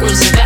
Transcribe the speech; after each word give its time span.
Respect 0.00 0.39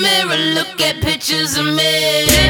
mirror, 0.00 0.36
look 0.54 0.80
at 0.80 1.00
pictures 1.00 1.56
of 1.56 1.66
me. 1.66 2.49